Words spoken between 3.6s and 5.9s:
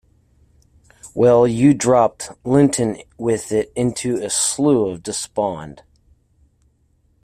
into a Slough of Despond.